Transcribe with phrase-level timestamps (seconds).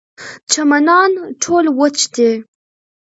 [0.51, 2.31] چمنان ټول وچ دي.